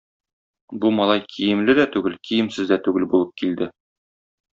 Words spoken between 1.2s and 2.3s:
киемле дә түгел,